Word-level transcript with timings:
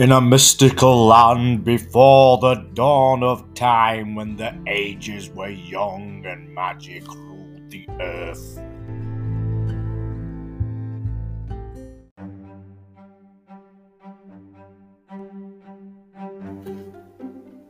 In 0.00 0.12
a 0.12 0.20
mystical 0.22 1.08
land 1.08 1.62
before 1.62 2.38
the 2.38 2.54
dawn 2.72 3.22
of 3.22 3.52
time, 3.52 4.14
when 4.14 4.34
the 4.34 4.54
ages 4.66 5.28
were 5.28 5.50
young 5.50 6.24
and 6.24 6.54
magic 6.54 7.06
ruled 7.06 7.68
the 7.68 7.86
earth. 8.00 8.58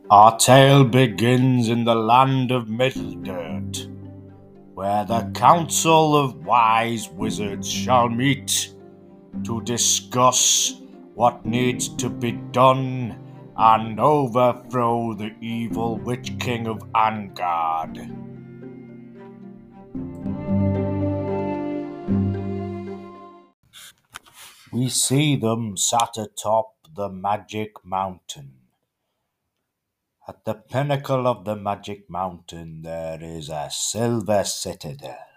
Our 0.09 0.37
tale 0.37 0.85
begins 0.85 1.67
in 1.67 1.83
the 1.83 1.95
land 1.95 2.51
of 2.51 2.69
Middle-earth, 2.69 3.89
where 4.73 5.03
the 5.03 5.29
council 5.35 6.15
of 6.15 6.45
wise 6.45 7.09
wizards 7.09 7.69
shall 7.69 8.07
meet 8.07 8.73
to 9.43 9.61
discuss 9.63 10.80
what 11.21 11.45
needs 11.45 11.87
to 11.87 12.09
be 12.09 12.31
done 12.31 13.15
and 13.55 13.99
overthrow 13.99 15.13
the 15.13 15.31
evil 15.39 15.95
Witch 15.99 16.33
King 16.39 16.65
of 16.65 16.79
Angard. 16.95 17.95
We 24.73 24.89
see 24.89 25.35
them 25.35 25.77
sat 25.77 26.17
atop 26.17 26.87
the 26.95 27.09
Magic 27.09 27.85
Mountain. 27.85 28.53
At 30.27 30.43
the 30.43 30.55
pinnacle 30.55 31.27
of 31.27 31.45
the 31.45 31.55
Magic 31.55 32.09
Mountain 32.09 32.81
there 32.81 33.21
is 33.21 33.49
a 33.49 33.69
silver 33.69 34.43
citadel 34.43 35.27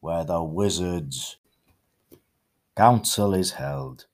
where 0.00 0.24
the 0.24 0.42
wizards' 0.42 1.36
council 2.74 3.34
is 3.34 3.50
held. 3.50 4.06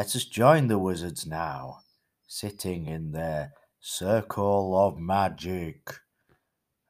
Let 0.00 0.16
us 0.16 0.24
join 0.24 0.68
the 0.68 0.78
wizards 0.78 1.26
now, 1.26 1.80
sitting 2.26 2.86
in 2.86 3.12
their 3.12 3.52
circle 3.80 4.74
of 4.74 4.96
magic, 4.96 5.92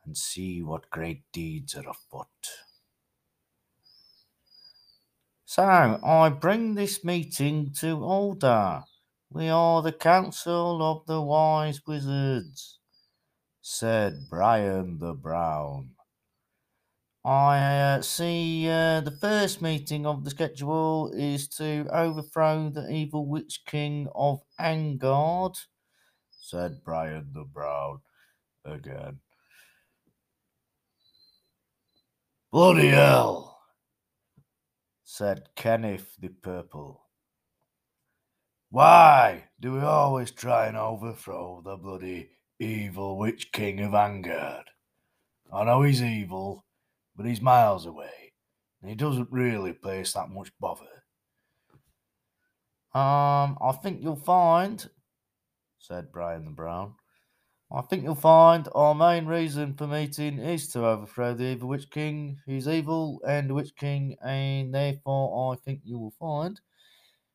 and 0.05 0.17
see 0.17 0.63
what 0.63 0.91
great 0.91 1.25
deeds 1.33 1.75
are 1.75 1.91
afoot. 1.91 2.29
So, 5.45 5.65
I 5.65 6.29
bring 6.29 6.77
this 6.77 7.03
meeting 7.03 7.73
to 7.81 7.99
order. 7.99 8.85
We 9.29 9.49
are 9.49 9.83
the 9.83 9.91
Council 9.91 10.81
of 10.81 11.05
the 11.07 11.21
Wise 11.21 11.81
Wizards, 11.85 12.79
said 13.61 14.29
Brian 14.31 15.01
the 15.01 15.15
Brown. 15.15 15.97
I 17.25 17.59
uh, 17.59 18.03
see 18.03 18.67
uh, 18.67 19.03
the 19.03 19.11
first 19.11 19.61
meeting 19.61 20.07
of 20.07 20.25
the 20.25 20.31
schedule 20.31 21.13
is 21.15 21.49
to 21.49 21.87
overthrow 21.93 22.71
the 22.71 22.91
evil 22.91 23.27
Witch 23.27 23.61
King 23.67 24.09
of 24.15 24.41
Angard, 24.59 25.57
said 26.31 26.81
Brian 26.83 27.31
the 27.35 27.45
Brown 27.45 28.01
again. 28.65 29.21
Bloody 32.51 32.89
hell, 32.89 33.61
said 35.05 35.51
Kenneth 35.57 36.17
the 36.19 36.31
Purple. 36.31 37.05
Why 38.71 39.45
do 39.61 39.75
we 39.75 39.81
always 39.81 40.31
try 40.31 40.69
and 40.69 40.77
overthrow 40.77 41.61
the 41.63 41.77
bloody 41.77 42.31
evil 42.59 43.19
Witch 43.19 43.53
King 43.53 43.81
of 43.81 43.93
Angard? 43.93 44.65
I 45.53 45.65
know 45.65 45.83
he's 45.83 46.03
evil 46.03 46.65
but 47.21 47.29
he's 47.29 47.43
miles 47.43 47.85
away, 47.85 48.33
and 48.81 48.89
he 48.89 48.97
doesn't 48.97 49.29
really 49.31 49.75
place 49.75 50.15
that 50.15 50.31
much 50.31 50.51
bother. 50.59 50.87
Um, 52.95 53.59
I 53.61 53.79
think 53.83 54.03
you'll 54.03 54.17
find, 54.17 54.89
said 55.79 56.13
Brian 56.13 56.47
the 56.47 56.51
Brown. 56.51 56.95
I 57.71 57.83
think 57.83 58.05
you'll 58.05 58.15
find 58.15 58.67
our 58.75 58.95
main 58.95 59.27
reason 59.27 59.75
for 59.75 59.87
meeting 59.87 60.39
is 60.39 60.69
to 60.69 60.87
overthrow 60.87 61.35
the 61.35 61.45
evil 61.45 61.69
Witch 61.69 61.91
King. 61.91 62.39
He's 62.47 62.67
evil 62.67 63.21
and 63.29 63.51
the 63.51 63.55
Witch 63.55 63.77
King, 63.77 64.17
and 64.25 64.75
therefore 64.75 65.53
I 65.53 65.57
think 65.63 65.81
you 65.85 65.99
will 65.99 66.15
find 66.19 66.59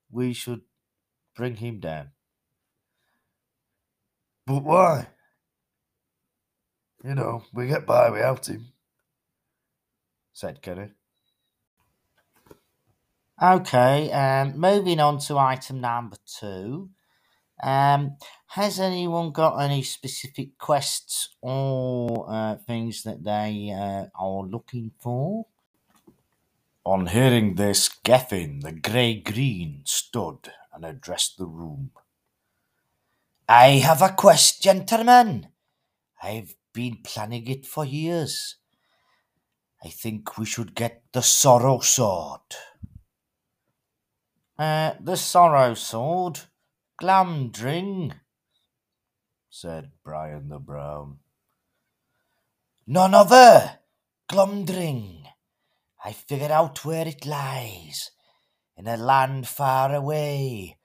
we 0.10 0.34
should 0.34 0.62
bring 1.36 1.58
him 1.58 1.80
down. 1.80 2.10
But 4.48 4.64
why? 4.64 5.10
You 7.04 7.14
know, 7.14 7.44
we 7.54 7.68
get 7.68 7.86
by 7.86 8.10
without 8.10 8.48
him 8.48 8.72
said 10.36 10.62
Guru. 10.62 10.90
Okay, 13.42 14.12
um, 14.12 14.60
moving 14.60 15.00
on 15.00 15.20
to 15.20 15.38
item 15.38 15.80
number 15.80 16.18
two. 16.26 16.90
Um, 17.64 18.18
has 18.48 18.80
anyone 18.82 19.32
got 19.32 19.58
any 19.58 19.82
specific 19.82 20.58
quests 20.58 21.30
or 21.42 22.28
uh, 22.30 22.56
things 22.58 23.04
that 23.04 23.24
they 23.24 23.74
uh, 23.74 24.08
are 24.22 24.44
looking 24.44 24.92
for? 25.00 25.46
On 26.86 27.08
hearing 27.08 27.56
this, 27.56 27.90
Geffin, 28.04 28.62
the 28.62 28.74
grey 28.74 29.16
green, 29.16 29.84
stood 29.86 30.52
and 30.74 30.84
addressed 30.86 31.38
the 31.38 31.48
room. 31.48 31.92
I 33.48 33.80
have 33.84 34.02
a 34.02 34.10
quest, 34.10 34.62
gentlemen. 34.62 35.48
I've 36.22 36.56
been 36.74 36.98
planning 37.04 37.48
it 37.48 37.66
for 37.66 37.86
years. 37.86 38.58
I 39.86 39.90
think 39.90 40.40
we 40.40 40.48
should 40.48 40.74
get 40.74 41.04
the 41.14 41.22
Sorrow 41.22 41.80
Sword. 41.80 42.42
Uh, 44.58 44.94
the 45.00 45.16
Sorrow 45.16 45.76
Sword? 45.76 46.40
Glamdring? 47.00 48.14
said 49.48 49.92
Brian 50.04 50.50
the 50.50 50.58
Brown. 50.58 51.20
None 52.88 53.14
other! 53.14 53.78
Glumdring! 54.28 55.28
I 56.04 56.14
figured 56.14 56.50
out 56.50 56.84
where 56.84 57.08
it 57.08 57.24
lies, 57.24 58.10
in 58.76 58.88
a 58.88 58.98
land 58.98 59.48
far 59.48 59.94
away. 59.94 60.80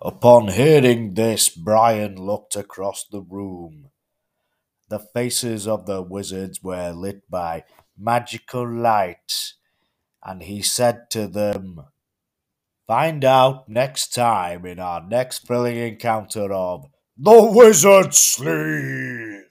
Upon 0.00 0.46
hearing 0.46 1.14
this, 1.14 1.48
Brian 1.48 2.14
looked 2.14 2.54
across 2.54 3.04
the 3.04 3.20
room 3.20 3.90
the 4.88 4.98
faces 4.98 5.66
of 5.66 5.86
the 5.86 6.02
wizards 6.02 6.62
were 6.62 6.92
lit 6.92 7.28
by 7.30 7.64
magical 7.96 8.68
light, 8.68 9.54
and 10.24 10.42
he 10.42 10.62
said 10.62 11.10
to 11.10 11.26
them, 11.26 11.80
Find 12.86 13.24
out 13.24 13.68
next 13.68 14.14
time 14.14 14.64
in 14.64 14.78
our 14.78 15.06
next 15.06 15.46
thrilling 15.46 15.76
encounter 15.76 16.50
of 16.52 16.86
The 17.18 17.42
Wizard 17.52 18.14
Sleep. 18.14 19.47